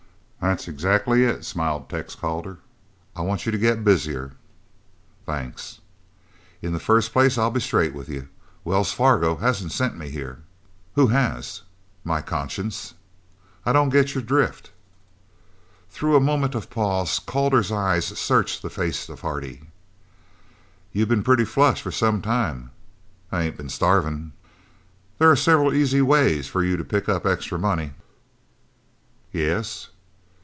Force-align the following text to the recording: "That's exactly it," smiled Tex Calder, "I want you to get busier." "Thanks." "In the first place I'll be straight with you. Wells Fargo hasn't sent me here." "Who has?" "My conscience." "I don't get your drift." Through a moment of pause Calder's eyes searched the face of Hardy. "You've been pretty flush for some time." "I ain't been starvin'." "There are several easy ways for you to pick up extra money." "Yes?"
"That's 0.41 0.67
exactly 0.67 1.23
it," 1.23 1.45
smiled 1.45 1.87
Tex 1.87 2.15
Calder, 2.15 2.57
"I 3.15 3.21
want 3.21 3.45
you 3.45 3.51
to 3.51 3.59
get 3.59 3.83
busier." 3.83 4.31
"Thanks." 5.23 5.81
"In 6.63 6.73
the 6.73 6.79
first 6.79 7.13
place 7.13 7.37
I'll 7.37 7.51
be 7.51 7.59
straight 7.59 7.93
with 7.93 8.09
you. 8.09 8.27
Wells 8.65 8.91
Fargo 8.91 9.35
hasn't 9.35 9.71
sent 9.71 9.99
me 9.99 10.09
here." 10.09 10.39
"Who 10.95 11.05
has?" 11.07 11.61
"My 12.03 12.23
conscience." 12.23 12.95
"I 13.67 13.71
don't 13.71 13.89
get 13.89 14.15
your 14.15 14.23
drift." 14.23 14.71
Through 15.91 16.15
a 16.15 16.19
moment 16.19 16.55
of 16.55 16.71
pause 16.71 17.19
Calder's 17.19 17.71
eyes 17.71 18.05
searched 18.07 18.63
the 18.63 18.71
face 18.71 19.09
of 19.09 19.19
Hardy. 19.21 19.69
"You've 20.91 21.09
been 21.09 21.23
pretty 21.23 21.45
flush 21.45 21.83
for 21.83 21.91
some 21.91 22.19
time." 22.19 22.71
"I 23.31 23.43
ain't 23.43 23.57
been 23.57 23.69
starvin'." 23.69 24.31
"There 25.19 25.29
are 25.29 25.35
several 25.35 25.71
easy 25.71 26.01
ways 26.01 26.47
for 26.47 26.63
you 26.63 26.77
to 26.77 26.83
pick 26.83 27.07
up 27.07 27.27
extra 27.27 27.59
money." 27.59 27.91
"Yes?" 29.31 29.89